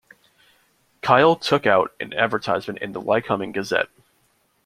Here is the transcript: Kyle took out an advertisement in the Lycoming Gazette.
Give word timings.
Kyle 1.03 1.35
took 1.35 1.67
out 1.67 1.91
an 1.99 2.11
advertisement 2.13 2.79
in 2.79 2.91
the 2.91 2.99
Lycoming 2.99 3.53
Gazette. 3.53 3.89